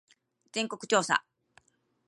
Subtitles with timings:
[0.51, 1.23] 全国調査